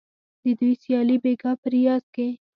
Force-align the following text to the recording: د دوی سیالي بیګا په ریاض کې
د 0.43 0.45
دوی 0.59 0.73
سیالي 0.81 1.17
بیګا 1.23 1.51
په 1.61 1.67
ریاض 1.73 2.05
کې 2.15 2.27